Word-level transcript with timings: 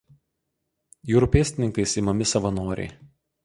Jūrų 1.11 1.29
pėstininkais 1.37 1.95
imami 2.05 2.31
savanoriai. 2.35 2.93